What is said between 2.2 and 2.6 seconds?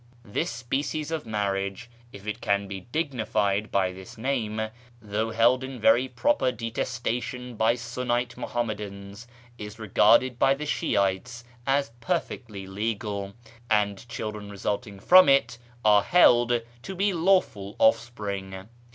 it